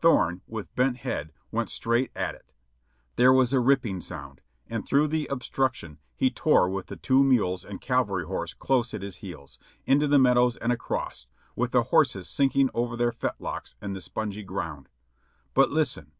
Thorne, 0.00 0.42
with 0.48 0.74
bent 0.74 0.96
head, 0.96 1.32
went 1.52 1.70
straight 1.70 2.10
at 2.16 2.34
it. 2.34 2.52
There 3.14 3.32
was 3.32 3.52
a 3.52 3.60
ripping 3.60 4.00
sound, 4.00 4.40
and 4.66 4.84
through 4.84 5.06
the 5.06 5.30
ob 5.30 5.44
struction 5.44 5.98
he 6.16 6.28
tore 6.28 6.68
with 6.68 6.86
the 6.86 6.96
two 6.96 7.22
mules 7.22 7.64
and 7.64 7.80
cavalry 7.80 8.24
horse 8.26 8.52
close 8.52 8.92
at 8.94 9.02
his 9.02 9.18
heels; 9.18 9.60
into 9.86 10.08
the 10.08 10.18
meadows 10.18 10.56
and 10.56 10.72
across, 10.72 11.28
with 11.54 11.70
the 11.70 11.84
horses 11.84 12.28
sinking 12.28 12.68
over 12.74 12.96
their 12.96 13.12
fetlocks 13.12 13.76
in 13.80 13.92
the 13.92 14.00
spongy 14.00 14.42
ground. 14.42 14.88
But 15.54 15.70
listen! 15.70 16.14